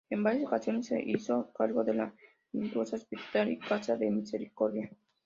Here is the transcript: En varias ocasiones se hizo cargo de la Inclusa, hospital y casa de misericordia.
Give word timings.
En 0.09 0.23
varias 0.23 0.45
ocasiones 0.47 0.87
se 0.87 0.99
hizo 0.99 1.53
cargo 1.53 1.83
de 1.83 1.93
la 1.93 2.15
Inclusa, 2.53 2.95
hospital 2.95 3.51
y 3.51 3.59
casa 3.59 3.97
de 3.97 4.09
misericordia. 4.09 4.89